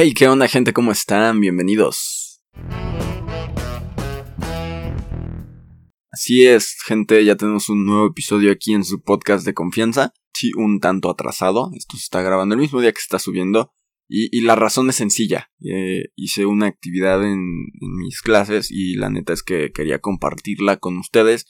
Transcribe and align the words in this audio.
Hey, 0.00 0.14
¿qué 0.14 0.28
onda 0.28 0.46
gente? 0.46 0.72
¿Cómo 0.72 0.92
están? 0.92 1.40
Bienvenidos. 1.40 2.40
Así 6.12 6.46
es, 6.46 6.76
gente, 6.86 7.24
ya 7.24 7.34
tenemos 7.34 7.68
un 7.68 7.84
nuevo 7.84 8.06
episodio 8.06 8.52
aquí 8.52 8.74
en 8.74 8.84
su 8.84 9.02
podcast 9.02 9.44
de 9.44 9.54
confianza. 9.54 10.14
Sí, 10.32 10.52
un 10.56 10.78
tanto 10.78 11.10
atrasado. 11.10 11.72
Esto 11.74 11.96
se 11.96 12.04
está 12.04 12.22
grabando 12.22 12.54
el 12.54 12.60
mismo 12.60 12.80
día 12.80 12.92
que 12.92 13.00
se 13.00 13.06
está 13.06 13.18
subiendo. 13.18 13.72
Y, 14.06 14.40
la 14.42 14.54
razón 14.54 14.88
es 14.88 14.94
sencilla. 14.94 15.50
Eh, 15.68 16.12
hice 16.14 16.46
una 16.46 16.66
actividad 16.66 17.24
en, 17.24 17.40
en 17.80 17.96
mis 17.96 18.22
clases 18.22 18.70
y 18.70 18.94
la 18.94 19.10
neta 19.10 19.32
es 19.32 19.42
que 19.42 19.72
quería 19.72 19.98
compartirla 19.98 20.76
con 20.76 20.96
ustedes. 20.98 21.44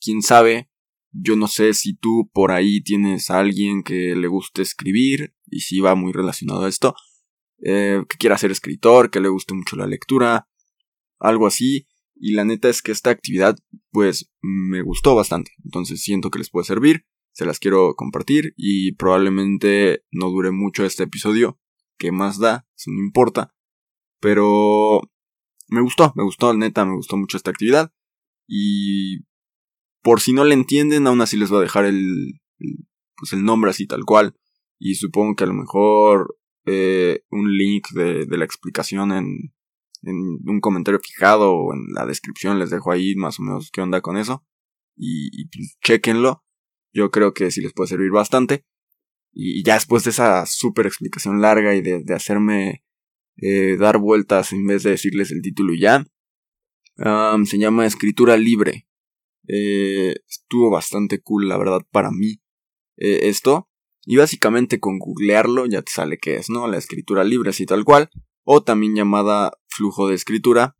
Quién 0.00 0.22
sabe, 0.22 0.72
yo 1.12 1.36
no 1.36 1.46
sé 1.46 1.72
si 1.72 1.94
tú 1.94 2.28
por 2.32 2.50
ahí 2.50 2.82
tienes 2.82 3.30
a 3.30 3.38
alguien 3.38 3.84
que 3.84 4.16
le 4.16 4.26
guste 4.26 4.62
escribir 4.62 5.36
y 5.46 5.60
si 5.60 5.78
va 5.78 5.94
muy 5.94 6.10
relacionado 6.12 6.64
a 6.64 6.68
esto 6.68 6.96
eh, 7.62 8.02
que 8.08 8.16
quiera 8.18 8.38
ser 8.38 8.50
escritor, 8.50 9.10
que 9.10 9.20
le 9.20 9.28
guste 9.28 9.54
mucho 9.54 9.76
la 9.76 9.86
lectura, 9.86 10.48
algo 11.18 11.46
así. 11.46 11.86
Y 12.14 12.32
la 12.32 12.44
neta 12.44 12.68
es 12.68 12.82
que 12.82 12.92
esta 12.92 13.10
actividad, 13.10 13.56
pues, 13.90 14.30
me 14.40 14.82
gustó 14.82 15.14
bastante. 15.14 15.52
Entonces 15.64 16.02
siento 16.02 16.30
que 16.30 16.38
les 16.38 16.50
puede 16.50 16.66
servir, 16.66 17.06
se 17.32 17.46
las 17.46 17.58
quiero 17.58 17.94
compartir 17.94 18.52
y 18.56 18.92
probablemente 18.92 20.04
no 20.10 20.28
dure 20.28 20.50
mucho 20.50 20.84
este 20.84 21.04
episodio. 21.04 21.58
¿Qué 21.98 22.12
más 22.12 22.38
da? 22.38 22.66
Eso 22.76 22.90
no 22.90 23.02
importa. 23.02 23.54
Pero 24.20 25.00
me 25.68 25.80
gustó, 25.80 26.12
me 26.16 26.22
gustó, 26.22 26.54
neta, 26.54 26.84
me 26.84 26.94
gustó 26.94 27.16
mucho 27.16 27.36
esta 27.36 27.50
actividad. 27.50 27.92
Y 28.46 29.20
por 30.02 30.20
si 30.20 30.32
no 30.32 30.44
le 30.44 30.54
entienden, 30.54 31.06
aún 31.06 31.20
así 31.20 31.36
les 31.36 31.50
voy 31.50 31.58
a 31.58 31.62
dejar 31.62 31.86
el, 31.86 32.40
el 32.58 32.86
pues 33.16 33.32
el 33.32 33.44
nombre 33.44 33.70
así 33.70 33.86
tal 33.86 34.04
cual. 34.04 34.34
Y 34.78 34.96
supongo 34.96 35.36
que 35.36 35.44
a 35.44 35.46
lo 35.46 35.54
mejor 35.54 36.36
eh, 36.64 37.24
un 37.30 37.56
link 37.56 37.88
de, 37.90 38.26
la 38.26 38.44
explicación 38.44 39.12
en, 39.12 39.52
un 40.04 40.60
comentario 40.60 41.00
fijado 41.00 41.52
o 41.52 41.74
en 41.74 41.92
la 41.94 42.06
descripción. 42.06 42.58
Les 42.58 42.70
dejo 42.70 42.90
ahí 42.92 43.14
más 43.14 43.38
o 43.38 43.42
menos 43.42 43.70
qué 43.72 43.80
onda 43.80 44.00
con 44.00 44.16
eso. 44.16 44.44
Y, 44.96 45.48
pues, 45.48 45.76
chequenlo. 45.82 46.44
Yo 46.92 47.10
creo 47.10 47.32
que 47.32 47.50
sí 47.50 47.60
les 47.60 47.72
puede 47.72 47.88
servir 47.88 48.10
bastante. 48.10 48.64
Y 49.32 49.64
ya 49.64 49.74
después 49.74 50.04
de 50.04 50.10
esa 50.10 50.44
súper 50.46 50.86
explicación 50.86 51.40
larga 51.40 51.74
y 51.74 51.80
de, 51.80 52.04
hacerme 52.14 52.84
eh, 53.36 53.76
dar 53.78 53.98
vueltas 53.98 54.52
en 54.52 54.66
vez 54.66 54.82
de 54.82 54.90
decirles 54.90 55.30
el 55.30 55.40
título 55.40 55.72
ya, 55.74 56.04
se 56.96 57.58
llama 57.58 57.86
Escritura 57.86 58.36
Libre. 58.36 58.86
Eh, 59.48 60.14
estuvo 60.28 60.70
bastante 60.70 61.20
cool, 61.20 61.48
la 61.48 61.56
verdad, 61.56 61.80
para 61.90 62.10
mí. 62.10 62.40
Esto. 62.96 63.71
Y 64.04 64.16
básicamente 64.16 64.80
con 64.80 64.98
googlearlo 64.98 65.66
ya 65.66 65.82
te 65.82 65.92
sale 65.92 66.18
qué 66.18 66.36
es, 66.36 66.50
¿no? 66.50 66.66
La 66.66 66.78
escritura 66.78 67.24
libre 67.24 67.50
así 67.50 67.66
tal 67.66 67.84
cual, 67.84 68.10
o 68.44 68.62
también 68.62 68.94
llamada 68.94 69.52
flujo 69.68 70.08
de 70.08 70.14
escritura. 70.14 70.76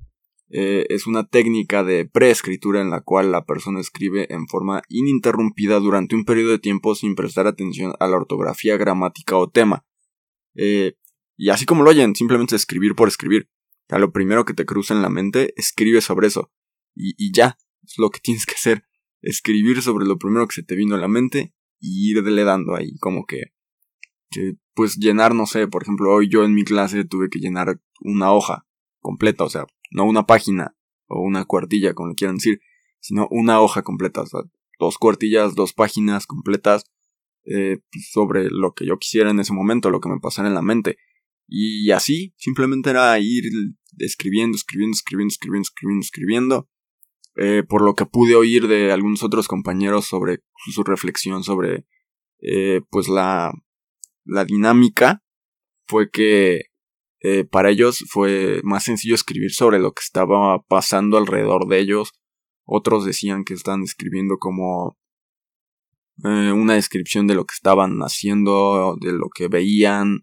Eh, 0.50 0.84
es 0.90 1.06
una 1.06 1.26
técnica 1.26 1.82
de 1.82 2.04
preescritura 2.04 2.82
en 2.82 2.90
la 2.90 3.00
cual 3.00 3.32
la 3.32 3.46
persona 3.46 3.80
escribe 3.80 4.26
en 4.30 4.48
forma 4.48 4.82
ininterrumpida 4.88 5.78
durante 5.80 6.14
un 6.14 6.24
periodo 6.24 6.50
de 6.50 6.58
tiempo 6.58 6.94
sin 6.94 7.14
prestar 7.14 7.46
atención 7.46 7.94
a 8.00 8.06
la 8.06 8.16
ortografía, 8.16 8.76
gramática 8.76 9.36
o 9.36 9.48
tema. 9.48 9.86
Eh, 10.54 10.94
y 11.36 11.48
así 11.48 11.64
como 11.64 11.84
lo 11.84 11.90
oyen, 11.90 12.14
simplemente 12.14 12.56
escribir 12.56 12.94
por 12.94 13.08
escribir. 13.08 13.48
A 13.88 13.98
lo 13.98 14.12
primero 14.12 14.44
que 14.44 14.54
te 14.54 14.66
cruza 14.66 14.94
en 14.94 15.02
la 15.02 15.08
mente, 15.08 15.54
escribe 15.56 16.00
sobre 16.00 16.26
eso. 16.26 16.52
Y, 16.94 17.14
y 17.16 17.32
ya, 17.32 17.56
es 17.82 17.94
lo 17.98 18.10
que 18.10 18.20
tienes 18.20 18.44
que 18.44 18.54
hacer. 18.54 18.84
Escribir 19.22 19.80
sobre 19.80 20.04
lo 20.04 20.18
primero 20.18 20.46
que 20.48 20.54
se 20.54 20.62
te 20.62 20.74
vino 20.74 20.96
a 20.96 20.98
la 20.98 21.08
mente 21.08 21.54
y 21.82 22.12
irle 22.12 22.44
dando 22.44 22.76
ahí 22.76 22.96
como 22.98 23.26
que, 23.26 23.52
pues 24.74 24.96
llenar, 24.96 25.34
no 25.34 25.46
sé, 25.46 25.66
por 25.66 25.82
ejemplo, 25.82 26.10
hoy 26.14 26.28
yo 26.30 26.44
en 26.44 26.54
mi 26.54 26.64
clase 26.64 27.04
tuve 27.04 27.28
que 27.28 27.40
llenar 27.40 27.80
una 28.00 28.32
hoja 28.32 28.64
completa, 29.00 29.44
o 29.44 29.50
sea, 29.50 29.66
no 29.90 30.04
una 30.04 30.24
página 30.24 30.76
o 31.08 31.20
una 31.20 31.44
cuartilla, 31.44 31.92
como 31.92 32.14
quieran 32.14 32.36
decir, 32.36 32.60
sino 33.00 33.26
una 33.30 33.60
hoja 33.60 33.82
completa, 33.82 34.22
o 34.22 34.26
sea, 34.26 34.40
dos 34.78 34.96
cuartillas, 34.96 35.54
dos 35.54 35.74
páginas 35.74 36.26
completas 36.26 36.84
eh, 37.44 37.80
pues, 37.90 38.10
sobre 38.12 38.48
lo 38.48 38.72
que 38.74 38.86
yo 38.86 38.96
quisiera 38.98 39.30
en 39.30 39.40
ese 39.40 39.52
momento, 39.52 39.90
lo 39.90 40.00
que 40.00 40.08
me 40.08 40.20
pasara 40.20 40.48
en 40.48 40.54
la 40.54 40.62
mente. 40.62 40.96
Y 41.48 41.90
así, 41.90 42.32
simplemente 42.38 42.90
era 42.90 43.18
ir 43.18 43.44
escribiendo, 43.98 44.56
escribiendo, 44.56 44.94
escribiendo, 44.94 45.32
escribiendo, 45.32 45.66
escribiendo, 45.66 46.00
escribiendo, 46.00 46.68
eh, 47.36 47.62
por 47.66 47.82
lo 47.82 47.94
que 47.94 48.04
pude 48.04 48.34
oír 48.34 48.68
de 48.68 48.92
algunos 48.92 49.22
otros 49.22 49.48
compañeros 49.48 50.04
sobre 50.04 50.40
su 50.70 50.84
reflexión 50.84 51.42
sobre 51.42 51.86
eh, 52.40 52.82
pues 52.90 53.08
la, 53.08 53.52
la 54.24 54.44
dinámica 54.44 55.22
fue 55.86 56.10
que 56.10 56.66
eh, 57.20 57.44
para 57.44 57.70
ellos 57.70 58.04
fue 58.10 58.60
más 58.64 58.84
sencillo 58.84 59.14
escribir 59.14 59.52
sobre 59.52 59.78
lo 59.78 59.92
que 59.92 60.02
estaba 60.02 60.60
pasando 60.62 61.16
alrededor 61.16 61.68
de 61.68 61.78
ellos. 61.78 62.12
Otros 62.64 63.06
decían 63.06 63.44
que 63.44 63.54
estaban 63.54 63.82
escribiendo 63.82 64.38
como 64.38 64.98
una 66.24 66.74
descripción 66.74 67.26
de 67.26 67.34
lo 67.34 67.46
que 67.46 67.54
estaban 67.54 67.98
haciendo 68.00 68.96
de 69.00 69.12
lo 69.12 69.28
que 69.34 69.48
veían 69.48 70.20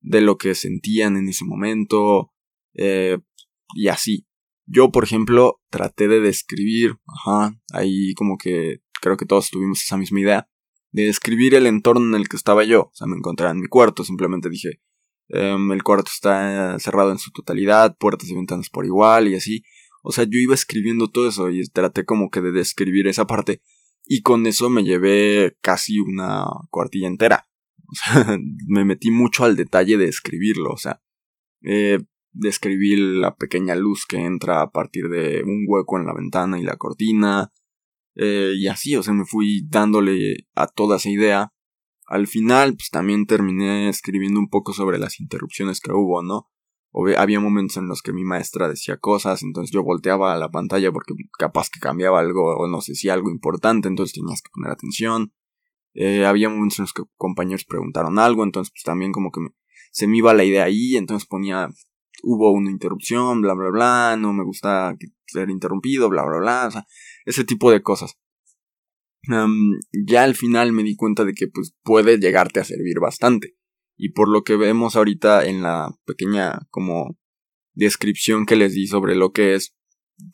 de 0.00 0.20
lo 0.20 0.36
que 0.36 0.54
sentían 0.54 1.16
en 1.16 1.28
ese 1.28 1.44
momento 1.44 2.30
y 2.74 3.88
así 3.88 4.26
yo, 4.66 4.90
por 4.90 5.04
ejemplo, 5.04 5.60
traté 5.70 6.08
de 6.08 6.20
describir, 6.20 6.96
ajá, 7.06 7.58
ahí 7.72 8.14
como 8.14 8.36
que 8.38 8.80
creo 9.00 9.16
que 9.16 9.26
todos 9.26 9.50
tuvimos 9.50 9.82
esa 9.82 9.96
misma 9.96 10.20
idea, 10.20 10.48
de 10.92 11.06
describir 11.06 11.54
el 11.54 11.66
entorno 11.66 12.14
en 12.14 12.20
el 12.20 12.28
que 12.28 12.36
estaba 12.36 12.64
yo. 12.64 12.82
O 12.82 12.94
sea, 12.94 13.06
me 13.06 13.16
encontraba 13.16 13.52
en 13.52 13.60
mi 13.60 13.66
cuarto, 13.66 14.04
simplemente 14.04 14.48
dije, 14.48 14.80
em, 15.28 15.72
el 15.72 15.82
cuarto 15.82 16.10
está 16.12 16.78
cerrado 16.78 17.10
en 17.10 17.18
su 17.18 17.32
totalidad, 17.32 17.96
puertas 17.98 18.28
y 18.28 18.34
ventanas 18.34 18.70
por 18.70 18.86
igual 18.86 19.28
y 19.28 19.34
así. 19.34 19.64
O 20.02 20.12
sea, 20.12 20.24
yo 20.24 20.38
iba 20.38 20.54
escribiendo 20.54 21.08
todo 21.08 21.28
eso 21.28 21.50
y 21.50 21.66
traté 21.68 22.04
como 22.04 22.30
que 22.30 22.40
de 22.40 22.52
describir 22.52 23.08
esa 23.08 23.26
parte. 23.26 23.62
Y 24.04 24.22
con 24.22 24.46
eso 24.46 24.68
me 24.68 24.84
llevé 24.84 25.56
casi 25.60 25.98
una 25.98 26.46
cuartilla 26.70 27.08
entera. 27.08 27.48
O 27.92 27.94
sea, 27.94 28.38
me 28.68 28.86
metí 28.86 29.10
mucho 29.10 29.44
al 29.44 29.54
detalle 29.54 29.98
de 29.98 30.06
escribirlo. 30.06 30.70
O 30.70 30.78
sea, 30.78 31.02
eh, 31.62 31.98
describí 32.32 32.96
la 32.96 33.36
pequeña 33.36 33.74
luz 33.74 34.06
que 34.06 34.18
entra 34.18 34.62
a 34.62 34.70
partir 34.70 35.08
de 35.08 35.42
un 35.44 35.64
hueco 35.68 35.98
en 35.98 36.06
la 36.06 36.14
ventana 36.14 36.58
y 36.58 36.62
la 36.62 36.76
cortina. 36.76 37.52
Eh, 38.14 38.52
y 38.56 38.66
así, 38.68 38.96
o 38.96 39.02
sea, 39.02 39.14
me 39.14 39.24
fui 39.24 39.66
dándole 39.68 40.48
a 40.54 40.66
toda 40.66 40.96
esa 40.96 41.10
idea. 41.10 41.52
Al 42.06 42.26
final, 42.26 42.74
pues 42.74 42.90
también 42.90 43.26
terminé 43.26 43.88
escribiendo 43.88 44.40
un 44.40 44.48
poco 44.48 44.72
sobre 44.72 44.98
las 44.98 45.20
interrupciones 45.20 45.80
que 45.80 45.92
hubo, 45.92 46.22
¿no? 46.22 46.48
había 47.16 47.40
momentos 47.40 47.78
en 47.78 47.88
los 47.88 48.02
que 48.02 48.12
mi 48.12 48.22
maestra 48.22 48.68
decía 48.68 48.98
cosas, 48.98 49.42
entonces 49.42 49.72
yo 49.72 49.82
volteaba 49.82 50.34
a 50.34 50.38
la 50.38 50.50
pantalla 50.50 50.92
porque 50.92 51.14
capaz 51.38 51.70
que 51.70 51.80
cambiaba 51.80 52.20
algo 52.20 52.54
o 52.56 52.68
no 52.68 52.80
sé 52.82 52.94
si 52.94 53.08
algo 53.08 53.30
importante, 53.30 53.88
entonces 53.88 54.14
tenías 54.14 54.42
que 54.42 54.50
poner 54.52 54.72
atención. 54.72 55.32
Eh, 55.94 56.26
había 56.26 56.48
momentos 56.48 56.78
en 56.78 56.82
los 56.84 56.92
que 56.92 57.02
compañeros 57.16 57.64
preguntaron 57.64 58.18
algo, 58.18 58.44
entonces 58.44 58.72
pues 58.72 58.82
también 58.84 59.12
como 59.12 59.30
que 59.30 59.40
se 59.90 60.06
me 60.06 60.18
iba 60.18 60.34
la 60.34 60.44
idea 60.44 60.64
ahí, 60.64 60.96
entonces 60.96 61.26
ponía 61.26 61.68
hubo 62.22 62.52
una 62.52 62.70
interrupción, 62.70 63.42
bla, 63.42 63.54
bla, 63.54 63.70
bla, 63.70 64.16
no 64.18 64.32
me 64.32 64.44
gusta 64.44 64.96
ser 65.26 65.50
interrumpido, 65.50 66.08
bla, 66.08 66.24
bla, 66.24 66.38
bla, 66.38 66.66
o 66.68 66.70
sea, 66.70 66.86
ese 67.24 67.44
tipo 67.44 67.70
de 67.70 67.82
cosas. 67.82 68.16
ya 70.06 70.24
al 70.24 70.34
final 70.34 70.72
me 70.72 70.82
di 70.82 70.96
cuenta 70.96 71.24
de 71.24 71.34
que 71.34 71.48
pues 71.48 71.74
puede 71.82 72.18
llegarte 72.18 72.60
a 72.60 72.64
servir 72.64 73.00
bastante. 73.00 73.56
Y 73.96 74.10
por 74.10 74.28
lo 74.28 74.42
que 74.42 74.56
vemos 74.56 74.96
ahorita 74.96 75.44
en 75.44 75.62
la 75.62 75.96
pequeña 76.06 76.66
como 76.70 77.16
descripción 77.74 78.46
que 78.46 78.56
les 78.56 78.74
di 78.74 78.86
sobre 78.86 79.14
lo 79.14 79.32
que 79.32 79.54
es, 79.54 79.76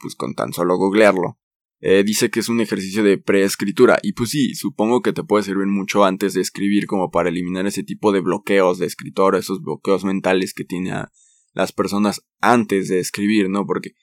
pues 0.01 0.15
con 0.15 0.35
tan 0.35 0.53
solo 0.53 0.77
googlearlo, 0.77 1.39
eh, 1.81 2.03
dice 2.05 2.31
que 2.31 2.41
es 2.41 2.49
un 2.49 2.61
ejercicio 2.61 3.03
de 3.03 3.19
preescritura. 3.19 3.99
Y 4.03 4.13
pues 4.13 4.31
sí, 4.31 4.55
supongo 4.55 5.03
que 5.03 5.13
te 5.13 5.23
puede 5.23 5.45
servir 5.45 5.67
mucho 5.67 6.05
antes 6.05 6.35
de 6.35 6.41
escribir 6.41 6.87
como 6.87 7.11
para 7.11 7.29
eliminar 7.29 7.67
ese 7.67 7.83
tipo 7.83 8.13
de 8.13 8.21
bloqueos 8.21 8.79
de 8.79 8.87
escritor, 8.87 9.37
esos 9.37 9.61
bloqueos 9.61 10.05
mentales 10.05 10.55
que 10.55 10.65
tiene 10.65 10.93
a, 10.93 11.13
las 11.59 11.73
personas 11.73 12.25
antes 12.41 12.87
de 12.87 13.01
escribir, 13.01 13.51
¿no? 13.51 13.67
Porque 13.67 13.97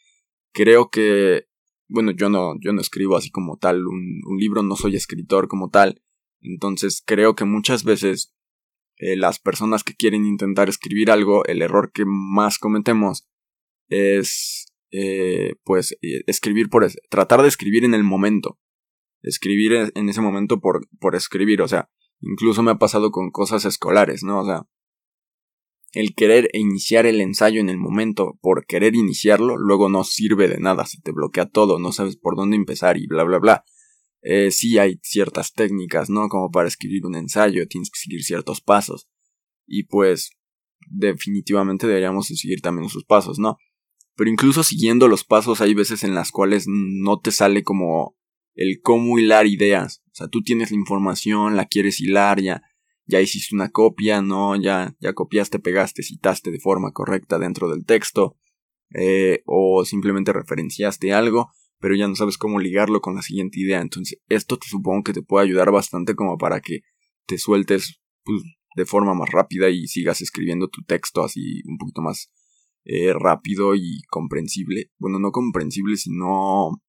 creo 0.52 0.90
que, 0.90 1.48
bueno, 1.88 2.12
yo 2.12 2.28
no, 2.28 2.56
yo 2.60 2.74
no 2.74 2.82
escribo 2.82 3.16
así 3.16 3.32
como 3.32 3.58
tal 3.58 3.88
un, 3.88 4.22
libro, 4.38 4.62
no 4.62 4.76
soy 4.76 4.98
escritor 4.98 5.48
como 5.48 5.70
tal, 5.70 6.04
entonces 6.42 7.02
creo 7.06 7.34
que 7.34 7.46
muchas 7.46 7.86
veces 7.86 8.36
eh, 8.98 9.16
las 9.16 9.40
personas 9.40 9.86
que 9.86 9.96
quieren 9.96 10.26
intentar 10.26 10.68
escribir 10.68 11.10
algo, 11.10 11.46
el 11.46 11.62
error 11.62 11.94
que 11.94 12.04
más 12.06 12.60
cometemos 12.60 13.26
es, 13.88 14.66
eh, 14.92 15.54
pues, 15.64 15.94
eh, 16.02 16.24
escribir 16.28 16.68
por, 16.68 16.86
tratar 17.10 17.42
de 17.42 17.48
escribir 17.48 17.86
en 17.86 17.94
el 17.94 18.04
momento, 18.04 18.60
escribir 19.22 19.94
en 19.96 20.10
ese 20.10 20.20
momento 20.20 20.60
por, 20.60 20.90
por 21.00 21.16
escribir, 21.16 21.62
o 21.62 21.70
sea, 21.70 21.90
incluso 22.20 22.64
me 22.64 22.72
ha 22.72 22.80
pasado 22.80 23.12
con 23.12 23.32
cosas 23.32 23.64
escolares, 23.64 24.24
¿no? 24.24 24.42
O 24.42 24.46
sea, 24.46 24.68
el 25.96 26.14
querer 26.14 26.50
iniciar 26.54 27.06
el 27.06 27.22
ensayo 27.22 27.62
en 27.62 27.70
el 27.70 27.78
momento 27.78 28.38
por 28.42 28.66
querer 28.66 28.96
iniciarlo, 28.96 29.58
luego 29.58 29.88
no 29.88 30.04
sirve 30.04 30.50
de 30.50 30.60
nada, 30.60 30.86
se 30.86 31.00
te 31.00 31.14
bloquea 31.14 31.46
todo, 31.46 31.80
no 31.80 31.94
sabes 31.94 32.18
por 32.18 32.36
dónde 32.36 32.58
empezar 32.58 32.98
y 32.98 33.08
bla 33.08 33.24
bla 33.24 33.40
bla. 33.40 33.64
Eh, 34.22 34.52
sí 34.52 34.78
hay 34.78 35.00
ciertas 35.04 35.54
técnicas, 35.54 36.10
¿no? 36.10 36.28
Como 36.28 36.52
para 36.52 36.68
escribir 36.68 37.06
un 37.06 37.16
ensayo, 37.16 37.66
tienes 37.70 37.90
que 37.90 38.00
seguir 38.00 38.24
ciertos 38.24 38.60
pasos. 38.60 39.08
Y 39.66 39.84
pues, 39.84 40.32
definitivamente 40.90 41.88
deberíamos 41.88 42.28
seguir 42.28 42.60
también 42.60 42.90
sus 42.90 43.06
pasos, 43.06 43.40
¿no? 43.40 43.58
Pero 44.16 44.30
incluso 44.30 44.64
siguiendo 44.64 45.08
los 45.08 45.24
pasos 45.24 45.62
hay 45.62 45.74
veces 45.74 46.04
en 46.04 46.14
las 46.14 46.32
cuales 46.32 46.66
no 46.68 47.20
te 47.20 47.32
sale 47.32 47.64
como 47.64 48.18
el 48.54 48.82
cómo 48.82 49.18
hilar 49.18 49.48
ideas. 49.48 50.02
O 50.08 50.16
sea, 50.16 50.28
tú 50.28 50.42
tienes 50.42 50.72
la 50.72 50.78
información, 50.78 51.56
la 51.56 51.68
quieres 51.68 52.02
hilar, 52.02 52.42
ya, 52.42 52.64
ya 53.06 53.22
hiciste 53.22 53.56
una 53.56 53.70
copia, 53.70 54.22
¿no? 54.22 54.56
Ya, 54.56 54.96
ya 55.00 55.14
copiaste, 55.14 55.60
pegaste, 55.60 56.04
citaste 56.04 56.52
de 56.52 56.60
forma 56.60 56.92
correcta 56.92 57.40
dentro 57.40 57.70
del 57.70 57.86
texto. 57.86 58.38
Eh, 58.94 59.42
o 59.46 59.84
simplemente 59.84 60.32
referenciaste 60.32 61.12
algo, 61.14 61.52
pero 61.80 61.96
ya 61.96 62.08
no 62.08 62.16
sabes 62.16 62.38
cómo 62.38 62.60
ligarlo 62.60 63.02
con 63.02 63.16
la 63.16 63.22
siguiente 63.22 63.60
idea. 63.60 63.82
Entonces, 63.82 64.20
esto 64.30 64.58
te 64.58 64.68
supongo 64.68 65.04
que 65.04 65.14
te 65.14 65.22
puede 65.22 65.46
ayudar 65.46 65.72
bastante 65.72 66.16
como 66.16 66.38
para 66.38 66.62
que 66.62 66.82
te 67.26 67.38
sueltes 67.38 68.00
pues, 68.24 68.42
de 68.76 68.86
forma 68.86 69.14
más 69.14 69.30
rápida 69.32 69.70
y 69.70 69.88
sigas 69.88 70.22
escribiendo 70.22 70.68
tu 70.68 70.84
texto 70.84 71.24
así 71.24 71.62
un 71.66 71.78
poquito 71.78 72.02
más 72.02 72.32
eh, 72.86 73.14
rápido 73.14 73.76
y 73.76 74.02
comprensible. 74.10 74.92
Bueno, 74.98 75.20
no 75.20 75.32
comprensible, 75.32 75.98
sino 75.98 76.82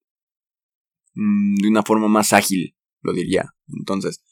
mm, 1.14 1.56
de 1.56 1.68
una 1.68 1.82
forma 1.82 2.08
más 2.08 2.32
ágil, 2.32 2.76
lo 3.02 3.12
diría. 3.12 3.54
Entonces, 3.68 4.22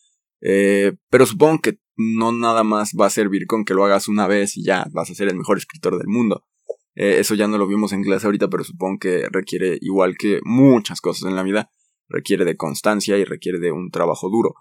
eh, 0.44 0.92
pero 1.08 1.24
supongo 1.24 1.60
que 1.60 1.78
no 1.96 2.30
nada 2.32 2.62
más 2.64 2.92
va 3.00 3.06
a 3.06 3.10
servir 3.10 3.46
con 3.46 3.64
que 3.64 3.72
lo 3.72 3.84
hagas 3.84 4.08
una 4.08 4.26
vez 4.26 4.56
y 4.56 4.64
ya 4.64 4.86
vas 4.92 5.10
a 5.10 5.14
ser 5.14 5.28
el 5.28 5.36
mejor 5.36 5.56
escritor 5.56 5.96
del 5.96 6.08
mundo. 6.08 6.44
Eh, 6.94 7.16
eso 7.18 7.34
ya 7.34 7.48
no 7.48 7.58
lo 7.58 7.66
vimos 7.66 7.92
en 7.92 8.04
clase 8.04 8.26
ahorita, 8.26 8.48
pero 8.48 8.62
supongo 8.62 8.98
que 9.00 9.26
requiere, 9.30 9.78
igual 9.80 10.16
que 10.16 10.40
muchas 10.44 11.00
cosas 11.00 11.28
en 11.28 11.34
la 11.34 11.42
vida, 11.42 11.70
requiere 12.08 12.44
de 12.44 12.56
constancia 12.56 13.16
y 13.16 13.24
requiere 13.24 13.58
de 13.58 13.72
un 13.72 13.90
trabajo 13.90 14.28
duro. 14.28 14.54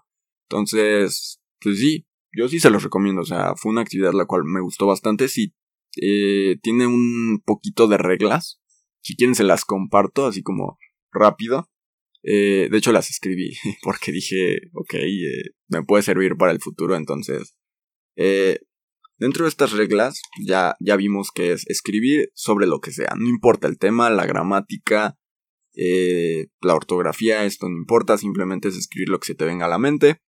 Entonces, 0.48 1.40
pues 1.60 1.78
sí, 1.78 2.06
yo 2.32 2.48
sí 2.48 2.60
se 2.60 2.70
los 2.70 2.82
recomiendo. 2.82 3.20
O 3.20 3.26
sea, 3.26 3.54
fue 3.56 3.70
una 3.70 3.82
actividad 3.82 4.12
la 4.14 4.26
cual 4.26 4.44
me 4.44 4.60
gustó 4.60 4.86
bastante. 4.86 5.28
Sí, 5.28 5.54
eh, 6.00 6.56
tiene 6.62 6.86
un 6.86 7.42
poquito 7.44 7.88
de 7.88 7.98
reglas. 7.98 8.60
Si 9.02 9.16
quieren 9.16 9.34
se 9.34 9.44
las 9.44 9.64
comparto, 9.64 10.26
así 10.26 10.42
como 10.42 10.78
rápido. 11.12 11.68
Eh, 12.26 12.68
de 12.70 12.78
hecho 12.78 12.92
las 12.92 13.10
escribí 13.10 13.52
porque 13.82 14.10
dije, 14.10 14.62
ok, 14.72 14.94
me 15.68 15.82
puede 15.82 16.02
servir 16.02 16.36
para 16.36 16.52
el 16.52 16.60
futuro. 16.60 16.96
Entonces, 16.96 17.54
Dentro 19.18 19.44
de 19.44 19.48
estas 19.48 19.72
reglas 19.72 20.22
ya, 20.44 20.76
ya 20.80 20.96
vimos 20.96 21.30
que 21.32 21.52
es 21.52 21.64
escribir 21.68 22.30
sobre 22.34 22.66
lo 22.66 22.80
que 22.80 22.90
sea, 22.90 23.14
no 23.16 23.28
importa 23.28 23.68
el 23.68 23.78
tema, 23.78 24.10
la 24.10 24.26
gramática, 24.26 25.16
eh, 25.74 26.48
la 26.60 26.74
ortografía, 26.74 27.44
esto 27.44 27.68
no 27.68 27.76
importa, 27.76 28.18
simplemente 28.18 28.68
es 28.68 28.76
escribir 28.76 29.08
lo 29.08 29.20
que 29.20 29.26
se 29.26 29.34
te 29.34 29.44
venga 29.44 29.66
a 29.66 29.68
la 29.68 29.78
mente. 29.78 30.18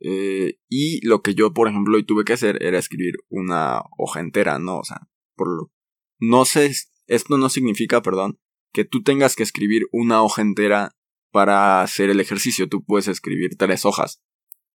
Eh, 0.00 0.58
y 0.68 1.04
lo 1.06 1.22
que 1.22 1.34
yo, 1.34 1.52
por 1.52 1.68
ejemplo, 1.68 1.96
hoy 1.96 2.04
tuve 2.04 2.24
que 2.24 2.32
hacer 2.32 2.62
era 2.62 2.78
escribir 2.78 3.14
una 3.28 3.82
hoja 3.96 4.20
entera, 4.20 4.58
¿no? 4.58 4.78
O 4.78 4.84
sea, 4.84 5.08
por 5.36 5.48
lo... 5.48 5.72
No 6.20 6.44
sé, 6.44 6.72
esto 7.06 7.38
no 7.38 7.48
significa, 7.48 8.02
perdón, 8.02 8.40
que 8.72 8.84
tú 8.84 9.02
tengas 9.02 9.36
que 9.36 9.44
escribir 9.44 9.82
una 9.92 10.22
hoja 10.22 10.42
entera 10.42 10.96
para 11.30 11.82
hacer 11.82 12.10
el 12.10 12.20
ejercicio. 12.20 12.68
Tú 12.68 12.84
puedes 12.84 13.08
escribir 13.08 13.56
tres 13.56 13.84
hojas. 13.84 14.22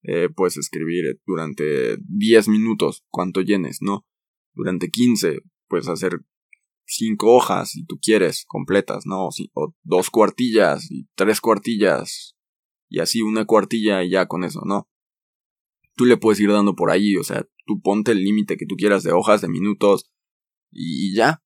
Eh, 0.03 0.29
puedes 0.29 0.57
escribir 0.57 1.19
durante 1.25 1.97
10 2.07 2.47
minutos, 2.47 3.03
cuanto 3.09 3.41
llenes, 3.41 3.79
¿no? 3.81 4.05
Durante 4.53 4.89
15, 4.89 5.41
puedes 5.67 5.87
hacer 5.87 6.21
5 6.85 7.31
hojas 7.31 7.71
si 7.71 7.85
tú 7.85 7.99
quieres, 8.01 8.45
completas, 8.47 9.05
¿no? 9.05 9.29
O 9.53 9.75
dos 9.83 10.09
cuartillas 10.09 10.91
y 10.91 11.07
tres 11.15 11.39
cuartillas 11.39 12.35
y 12.89 12.99
así 12.99 13.21
una 13.21 13.45
cuartilla 13.45 14.03
y 14.03 14.09
ya 14.09 14.25
con 14.27 14.43
eso, 14.43 14.61
¿no? 14.65 14.89
Tú 15.95 16.05
le 16.05 16.17
puedes 16.17 16.39
ir 16.39 16.51
dando 16.51 16.75
por 16.75 16.89
ahí, 16.89 17.15
o 17.15 17.23
sea, 17.23 17.47
tú 17.65 17.79
ponte 17.81 18.11
el 18.11 18.23
límite 18.23 18.57
que 18.57 18.65
tú 18.65 18.75
quieras 18.75 19.03
de 19.03 19.13
hojas, 19.13 19.41
de 19.41 19.49
minutos 19.49 20.11
y 20.71 21.15
ya. 21.15 21.43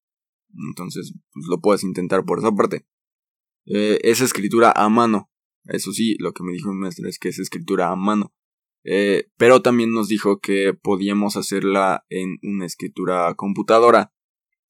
Entonces, 0.69 1.13
pues 1.33 1.45
lo 1.49 1.59
puedes 1.59 1.83
intentar 1.83 2.23
por 2.25 2.39
esa 2.39 2.51
parte. 2.51 2.87
Eh, 3.65 3.99
es 4.03 4.21
escritura 4.21 4.71
a 4.75 4.89
mano. 4.89 5.29
Eso 5.65 5.91
sí, 5.91 6.15
lo 6.19 6.33
que 6.33 6.43
me 6.43 6.53
dijo 6.53 6.71
mi 6.71 6.79
maestro 6.79 7.07
es 7.09 7.19
que 7.19 7.29
es 7.29 7.39
escritura 7.39 7.89
a 7.89 7.95
mano. 7.95 8.33
Eh, 8.83 9.29
pero 9.37 9.63
también 9.63 9.91
nos 9.91 10.07
dijo 10.07 10.39
que 10.39 10.73
podíamos 10.73 11.37
hacerla 11.37 12.05
en 12.09 12.37
una 12.43 12.67
escritura 12.67 13.33
computadora, 13.33 14.13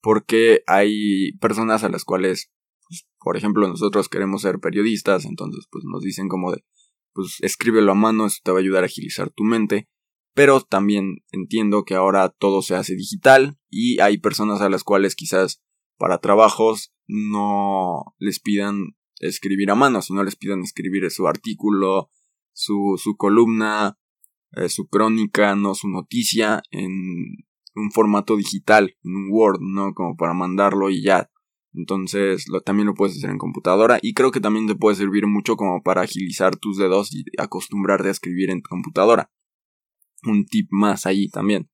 porque 0.00 0.62
hay 0.66 1.32
personas 1.32 1.84
a 1.84 1.90
las 1.90 2.04
cuales, 2.04 2.50
pues, 2.88 3.06
por 3.18 3.36
ejemplo, 3.36 3.68
nosotros 3.68 4.08
queremos 4.08 4.40
ser 4.40 4.58
periodistas, 4.58 5.26
entonces 5.26 5.66
pues 5.70 5.84
nos 5.84 6.02
dicen 6.02 6.28
como 6.28 6.52
de, 6.52 6.64
pues 7.12 7.36
escríbelo 7.40 7.92
a 7.92 7.94
mano, 7.94 8.24
eso 8.24 8.38
te 8.42 8.52
va 8.52 8.58
a 8.58 8.60
ayudar 8.60 8.84
a 8.84 8.86
agilizar 8.86 9.30
tu 9.30 9.44
mente, 9.44 9.86
pero 10.34 10.62
también 10.62 11.18
entiendo 11.30 11.84
que 11.84 11.94
ahora 11.94 12.30
todo 12.30 12.62
se 12.62 12.74
hace 12.74 12.94
digital 12.94 13.58
y 13.68 14.00
hay 14.00 14.16
personas 14.16 14.62
a 14.62 14.70
las 14.70 14.82
cuales 14.82 15.14
quizás 15.14 15.62
para 15.96 16.18
trabajos 16.18 16.94
no 17.06 18.14
les 18.18 18.40
pidan 18.40 18.96
escribir 19.20 19.70
a 19.70 19.74
mano, 19.74 20.02
sino 20.02 20.22
les 20.24 20.36
pidan 20.36 20.62
escribir 20.62 21.10
su 21.10 21.26
artículo, 21.26 22.10
su, 22.52 23.00
su 23.02 23.16
columna, 23.16 23.98
eh, 24.52 24.68
su 24.68 24.88
crónica, 24.88 25.54
no 25.54 25.74
su 25.74 25.88
noticia 25.88 26.62
en 26.70 26.90
un 27.74 27.90
formato 27.92 28.36
digital, 28.36 28.96
en 29.04 29.16
un 29.16 29.28
Word, 29.30 29.60
¿no? 29.60 29.94
Como 29.94 30.16
para 30.16 30.34
mandarlo 30.34 30.90
y 30.90 31.02
ya. 31.02 31.30
Entonces 31.74 32.46
también 32.64 32.86
lo 32.86 32.94
puedes 32.94 33.18
hacer 33.18 33.28
en 33.28 33.36
computadora 33.36 33.98
y 34.00 34.14
creo 34.14 34.30
que 34.30 34.40
también 34.40 34.66
te 34.66 34.74
puede 34.74 34.96
servir 34.96 35.26
mucho 35.26 35.56
como 35.56 35.82
para 35.82 36.02
agilizar 36.02 36.56
tus 36.56 36.78
dedos 36.78 37.14
y 37.14 37.24
acostumbrarte 37.36 38.08
a 38.08 38.12
escribir 38.12 38.50
en 38.50 38.62
computadora. 38.62 39.30
Un 40.22 40.46
tip 40.46 40.68
más 40.70 41.04
ahí 41.04 41.28
también. 41.28 41.68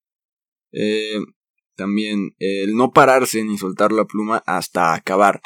Eh, 0.72 1.20
también 1.76 2.34
el 2.38 2.74
no 2.74 2.92
pararse 2.92 3.44
ni 3.44 3.58
soltar 3.58 3.92
la 3.92 4.04
pluma 4.04 4.42
hasta 4.46 4.94
acabar. 4.94 5.40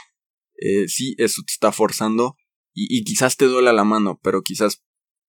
Eh, 0.56 0.88
sí, 0.88 1.14
eso 1.18 1.42
te 1.46 1.52
está 1.52 1.72
forzando 1.72 2.36
y, 2.78 3.04
quizás 3.04 3.38
te 3.38 3.46
duela 3.46 3.72
la 3.72 3.84
mano, 3.84 4.20
pero 4.22 4.42
quizás 4.42 4.84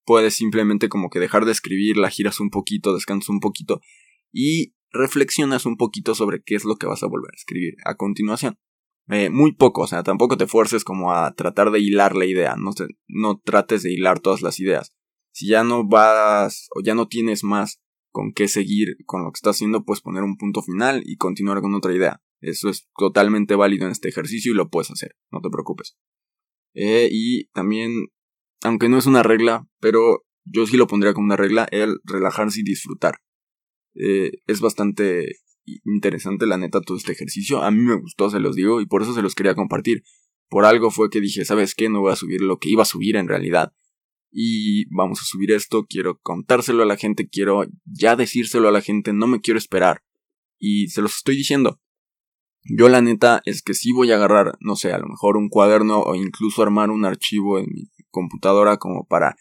puedes 0.05 0.35
simplemente 0.35 0.89
como 0.89 1.09
que 1.09 1.19
dejar 1.19 1.45
de 1.45 1.53
escribir, 1.53 1.97
la 1.97 2.09
giras 2.09 2.39
un 2.41 2.49
poquito, 2.49 2.93
descansas 2.93 3.29
un 3.29 3.39
poquito 3.39 3.79
y 4.33 4.73
reflexionas 4.91 5.65
un 5.65 5.77
poquito 5.77 6.13
sobre 6.13 6.41
qué 6.43 6.55
es 6.55 6.65
lo 6.65 6.75
que 6.75 6.87
vas 6.87 7.03
a 7.03 7.07
volver 7.07 7.31
a 7.31 7.37
escribir 7.37 7.75
a 7.85 7.95
continuación. 7.95 8.57
Eh, 9.09 9.29
muy 9.29 9.53
poco, 9.53 9.83
o 9.83 9.87
sea, 9.87 10.03
tampoco 10.03 10.35
te 10.35 10.47
fuerces 10.47 10.83
como 10.83 11.13
a 11.13 11.33
tratar 11.35 11.71
de 11.71 11.79
hilar 11.79 12.17
la 12.17 12.25
idea, 12.25 12.55
no, 12.57 12.71
no 13.07 13.39
trates 13.39 13.83
de 13.83 13.93
hilar 13.93 14.19
todas 14.19 14.41
las 14.41 14.59
ideas. 14.59 14.93
Si 15.31 15.47
ya 15.47 15.63
no 15.63 15.87
vas 15.87 16.67
o 16.75 16.81
ya 16.83 16.95
no 16.95 17.07
tienes 17.07 17.45
más 17.45 17.79
con 18.17 18.33
qué 18.33 18.47
seguir 18.47 18.97
con 19.05 19.23
lo 19.23 19.31
que 19.31 19.37
estás 19.37 19.57
haciendo, 19.57 19.85
puedes 19.85 20.01
poner 20.01 20.23
un 20.23 20.37
punto 20.37 20.63
final 20.63 21.03
y 21.05 21.17
continuar 21.17 21.61
con 21.61 21.75
otra 21.75 21.93
idea. 21.93 22.19
Eso 22.41 22.67
es 22.67 22.89
totalmente 22.97 23.53
válido 23.53 23.85
en 23.85 23.91
este 23.91 24.09
ejercicio 24.09 24.51
y 24.51 24.55
lo 24.55 24.71
puedes 24.71 24.89
hacer, 24.89 25.15
no 25.31 25.39
te 25.39 25.51
preocupes. 25.51 25.95
Eh, 26.73 27.09
y 27.11 27.45
también 27.49 28.07
aunque 28.63 28.89
no 28.89 28.97
es 28.97 29.05
una 29.05 29.21
regla, 29.21 29.67
pero 29.79 30.25
yo 30.45 30.65
sí 30.65 30.77
lo 30.77 30.87
pondría 30.87 31.13
como 31.13 31.25
una 31.25 31.35
regla, 31.35 31.67
el 31.69 31.99
relajarse 32.05 32.61
y 32.61 32.63
disfrutar. 32.63 33.19
Eh, 33.93 34.31
es 34.47 34.61
bastante 34.61 35.35
interesante 35.85 36.47
la 36.47 36.57
neta 36.57 36.81
todo 36.81 36.97
este 36.97 37.11
ejercicio. 37.11 37.61
A 37.61 37.69
mí 37.69 37.83
me 37.83 37.99
gustó, 37.99 38.31
se 38.31 38.39
los 38.39 38.55
digo, 38.55 38.81
y 38.81 38.87
por 38.87 39.03
eso 39.03 39.13
se 39.13 39.21
los 39.21 39.35
quería 39.35 39.53
compartir. 39.53 40.01
Por 40.49 40.65
algo 40.65 40.89
fue 40.89 41.11
que 41.11 41.21
dije, 41.21 41.45
¿sabes 41.45 41.75
qué? 41.75 41.87
No 41.87 42.01
voy 42.01 42.13
a 42.13 42.15
subir 42.15 42.41
lo 42.41 42.57
que 42.57 42.69
iba 42.69 42.81
a 42.81 42.85
subir 42.85 43.15
en 43.15 43.27
realidad. 43.27 43.73
Y 44.31 44.85
vamos 44.93 45.21
a 45.21 45.25
subir 45.25 45.51
esto, 45.51 45.85
quiero 45.87 46.19
contárselo 46.21 46.83
a 46.83 46.85
la 46.85 46.97
gente, 46.97 47.27
quiero 47.27 47.63
ya 47.85 48.15
decírselo 48.15 48.67
a 48.67 48.71
la 48.71 48.81
gente, 48.81 49.13
no 49.13 49.27
me 49.27 49.39
quiero 49.39 49.57
esperar. 49.57 50.03
Y 50.59 50.89
se 50.89 51.01
los 51.01 51.17
estoy 51.17 51.35
diciendo. 51.35 51.79
Yo 52.69 52.89
la 52.89 53.01
neta 53.01 53.41
es 53.45 53.61
que 53.61 53.73
sí 53.73 53.93
voy 53.93 54.11
a 54.11 54.15
agarrar, 54.15 54.57
no 54.59 54.75
sé, 54.75 54.91
a 54.91 54.97
lo 54.97 55.07
mejor 55.07 55.37
un 55.37 55.47
cuaderno 55.47 56.01
o 56.01 56.15
incluso 56.15 56.61
armar 56.61 56.89
un 56.89 57.05
archivo 57.05 57.59
en 57.59 57.67
mi 57.71 57.83
computadora 58.09 58.77
como 58.77 59.05
para 59.05 59.37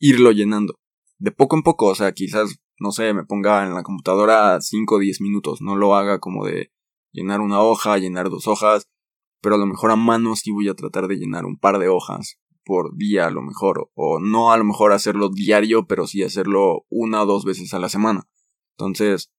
irlo 0.00 0.32
llenando. 0.32 0.74
De 1.18 1.30
poco 1.30 1.56
en 1.56 1.62
poco, 1.62 1.86
o 1.86 1.94
sea, 1.94 2.12
quizás, 2.12 2.56
no 2.80 2.90
sé, 2.90 3.14
me 3.14 3.24
ponga 3.24 3.64
en 3.64 3.74
la 3.74 3.84
computadora 3.84 4.60
5 4.60 4.96
o 4.96 4.98
10 4.98 5.20
minutos, 5.20 5.60
no 5.60 5.76
lo 5.76 5.94
haga 5.94 6.18
como 6.18 6.44
de 6.44 6.72
llenar 7.12 7.40
una 7.40 7.60
hoja, 7.60 7.96
llenar 7.98 8.28
dos 8.28 8.48
hojas, 8.48 8.88
pero 9.40 9.54
a 9.54 9.58
lo 9.58 9.66
mejor 9.66 9.92
a 9.92 9.96
mano 9.96 10.34
sí 10.34 10.50
voy 10.50 10.68
a 10.68 10.74
tratar 10.74 11.06
de 11.06 11.16
llenar 11.16 11.44
un 11.44 11.56
par 11.56 11.78
de 11.78 11.88
hojas 11.88 12.40
por 12.64 12.96
día 12.96 13.26
a 13.26 13.30
lo 13.30 13.42
mejor, 13.42 13.90
o 13.94 14.18
no 14.20 14.52
a 14.52 14.56
lo 14.56 14.64
mejor 14.64 14.92
hacerlo 14.92 15.28
diario, 15.28 15.86
pero 15.86 16.06
sí 16.06 16.22
hacerlo 16.22 16.86
una 16.90 17.22
o 17.22 17.26
dos 17.26 17.44
veces 17.44 17.74
a 17.74 17.78
la 17.78 17.88
semana. 17.88 18.28
Entonces, 18.76 19.32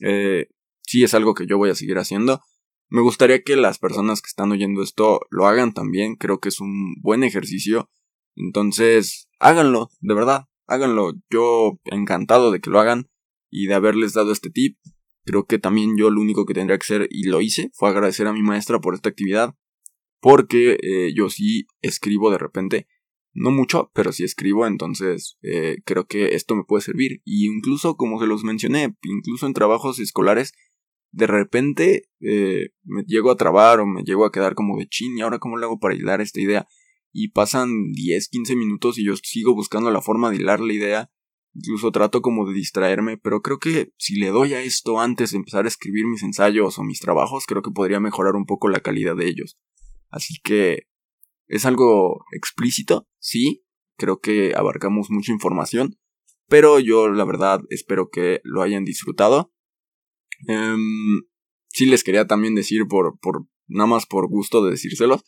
eh, 0.00 0.48
sí 0.82 1.04
es 1.04 1.14
algo 1.14 1.34
que 1.34 1.46
yo 1.46 1.58
voy 1.58 1.70
a 1.70 1.74
seguir 1.74 1.98
haciendo. 1.98 2.40
Me 2.88 3.00
gustaría 3.00 3.42
que 3.42 3.56
las 3.56 3.78
personas 3.78 4.20
que 4.20 4.28
están 4.28 4.52
oyendo 4.52 4.82
esto 4.82 5.20
lo 5.30 5.46
hagan 5.46 5.72
también, 5.72 6.16
creo 6.16 6.40
que 6.40 6.50
es 6.50 6.60
un 6.60 6.94
buen 7.00 7.24
ejercicio 7.24 7.88
entonces, 8.36 9.28
háganlo, 9.38 9.90
de 10.00 10.14
verdad, 10.14 10.46
háganlo. 10.66 11.12
Yo 11.30 11.78
encantado 11.84 12.50
de 12.50 12.60
que 12.60 12.70
lo 12.70 12.80
hagan 12.80 13.10
y 13.50 13.66
de 13.66 13.74
haberles 13.74 14.14
dado 14.14 14.32
este 14.32 14.50
tip. 14.50 14.78
Creo 15.24 15.46
que 15.46 15.58
también 15.58 15.96
yo 15.96 16.10
lo 16.10 16.20
único 16.20 16.46
que 16.46 16.54
tendría 16.54 16.78
que 16.78 16.84
hacer, 16.84 17.08
y 17.10 17.28
lo 17.28 17.40
hice, 17.40 17.70
fue 17.74 17.88
agradecer 17.88 18.26
a 18.26 18.32
mi 18.32 18.42
maestra 18.42 18.80
por 18.80 18.94
esta 18.94 19.08
actividad. 19.08 19.54
Porque 20.22 20.78
eh, 20.80 21.12
yo 21.14 21.28
sí 21.28 21.66
escribo 21.82 22.30
de 22.30 22.38
repente. 22.38 22.86
No 23.34 23.50
mucho, 23.50 23.90
pero 23.92 24.12
sí 24.12 24.22
escribo, 24.22 24.66
entonces 24.66 25.36
eh, 25.42 25.78
creo 25.84 26.06
que 26.06 26.36
esto 26.36 26.54
me 26.54 26.62
puede 26.62 26.82
servir. 26.82 27.22
Y 27.24 27.46
incluso, 27.46 27.96
como 27.96 28.20
se 28.20 28.26
los 28.26 28.44
mencioné, 28.44 28.94
incluso 29.02 29.46
en 29.46 29.52
trabajos 29.52 29.98
escolares, 29.98 30.52
de 31.10 31.26
repente 31.26 32.04
eh, 32.20 32.68
me 32.84 33.02
llego 33.02 33.32
a 33.32 33.36
trabar 33.36 33.80
o 33.80 33.86
me 33.86 34.04
llego 34.04 34.24
a 34.24 34.30
quedar 34.30 34.54
como 34.54 34.78
de 34.78 34.86
chin, 34.86 35.18
¿y 35.18 35.22
ahora 35.22 35.40
cómo 35.40 35.56
le 35.56 35.64
hago 35.64 35.80
para 35.80 35.96
hilar 35.96 36.20
esta 36.20 36.40
idea? 36.40 36.68
Y 37.10 37.28
pasan 37.28 37.90
10, 37.90 38.28
15 38.28 38.54
minutos 38.54 38.98
y 38.98 39.04
yo 39.04 39.14
sigo 39.16 39.54
buscando 39.54 39.90
la 39.90 40.02
forma 40.02 40.30
de 40.30 40.36
hilar 40.36 40.60
la 40.60 40.72
idea. 40.72 41.10
Incluso 41.52 41.90
trato 41.90 42.22
como 42.22 42.46
de 42.46 42.54
distraerme, 42.54 43.18
pero 43.18 43.42
creo 43.42 43.58
que 43.58 43.92
si 43.98 44.20
le 44.20 44.28
doy 44.28 44.54
a 44.54 44.62
esto 44.62 45.00
antes 45.00 45.32
de 45.32 45.38
empezar 45.38 45.64
a 45.64 45.68
escribir 45.68 46.06
mis 46.06 46.22
ensayos 46.22 46.78
o 46.78 46.84
mis 46.84 47.00
trabajos, 47.00 47.44
creo 47.46 47.60
que 47.60 47.72
podría 47.72 47.98
mejorar 47.98 48.36
un 48.36 48.46
poco 48.46 48.68
la 48.68 48.80
calidad 48.80 49.16
de 49.16 49.26
ellos. 49.26 49.58
Así 50.12 50.36
que 50.44 50.86
es 51.48 51.66
algo 51.66 52.24
explícito, 52.32 53.08
sí, 53.18 53.64
creo 53.96 54.20
que 54.20 54.54
abarcamos 54.54 55.10
mucha 55.10 55.32
información, 55.32 55.98
pero 56.48 56.78
yo 56.78 57.08
la 57.08 57.24
verdad 57.24 57.62
espero 57.70 58.10
que 58.10 58.40
lo 58.44 58.62
hayan 58.62 58.84
disfrutado. 58.84 59.52
Eh, 60.48 60.76
sí 61.68 61.86
les 61.86 62.04
quería 62.04 62.26
también 62.26 62.54
decir 62.54 62.86
por, 62.88 63.18
por, 63.20 63.46
nada 63.66 63.86
más 63.86 64.06
por 64.06 64.28
gusto 64.28 64.62
de 64.62 64.72
decírselos, 64.72 65.24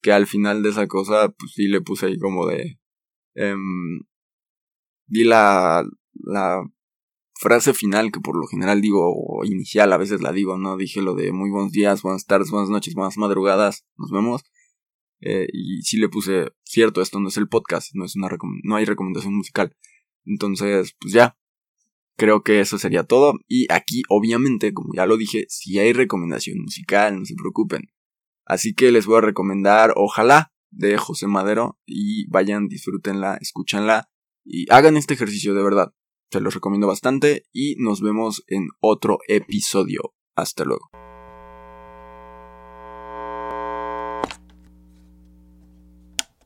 que 0.00 0.12
al 0.12 0.26
final 0.26 0.62
de 0.62 0.70
esa 0.70 0.86
cosa, 0.86 1.34
pues 1.36 1.52
sí 1.54 1.66
le 1.66 1.80
puse 1.80 2.06
ahí 2.06 2.18
como 2.18 2.46
de... 2.46 2.78
Eh, 3.34 3.56
di 5.06 5.24
la, 5.24 5.84
la 6.12 6.62
frase 7.40 7.72
final 7.72 8.12
que 8.12 8.20
por 8.20 8.36
lo 8.38 8.46
general 8.46 8.82
digo, 8.82 9.14
o 9.14 9.44
inicial 9.46 9.90
a 9.94 9.96
veces 9.96 10.20
la 10.20 10.30
digo, 10.30 10.58
¿no? 10.58 10.76
Dije 10.76 11.00
lo 11.00 11.14
de 11.14 11.32
muy 11.32 11.50
buenos 11.50 11.72
días, 11.72 12.02
buenas 12.02 12.26
tardes, 12.26 12.50
buenas 12.50 12.68
noches, 12.68 12.94
buenas 12.94 13.16
madrugadas, 13.16 13.86
nos 13.96 14.10
vemos. 14.10 14.42
Eh, 15.22 15.46
y 15.50 15.80
sí 15.82 15.96
le 15.96 16.10
puse, 16.10 16.52
cierto, 16.64 17.00
esto 17.00 17.18
no 17.18 17.28
es 17.28 17.38
el 17.38 17.48
podcast, 17.48 17.94
no, 17.94 18.04
es 18.04 18.14
una 18.14 18.28
no 18.62 18.76
hay 18.76 18.84
recomendación 18.84 19.34
musical. 19.34 19.74
Entonces, 20.26 20.94
pues 21.00 21.14
ya, 21.14 21.38
creo 22.18 22.42
que 22.42 22.60
eso 22.60 22.76
sería 22.78 23.04
todo. 23.04 23.32
Y 23.48 23.72
aquí, 23.72 24.02
obviamente, 24.10 24.74
como 24.74 24.92
ya 24.94 25.06
lo 25.06 25.16
dije, 25.16 25.46
si 25.48 25.78
hay 25.78 25.94
recomendación 25.94 26.60
musical, 26.60 27.18
no 27.18 27.24
se 27.24 27.34
preocupen. 27.36 27.90
Así 28.44 28.74
que 28.74 28.92
les 28.92 29.06
voy 29.06 29.16
a 29.16 29.22
recomendar 29.22 29.94
Ojalá 29.96 30.52
de 30.70 30.98
José 30.98 31.26
Madero 31.26 31.78
y 31.86 32.28
vayan, 32.28 32.68
disfrútenla, 32.68 33.38
escúchanla 33.40 34.10
y 34.44 34.70
hagan 34.70 34.98
este 34.98 35.14
ejercicio 35.14 35.54
de 35.54 35.62
verdad. 35.62 35.94
Se 36.30 36.40
los 36.40 36.54
recomiendo 36.54 36.86
bastante 36.86 37.46
y 37.52 37.74
nos 37.78 38.00
vemos 38.00 38.44
en 38.46 38.68
otro 38.80 39.18
episodio. 39.28 40.14
Hasta 40.36 40.64
luego. 40.64 40.90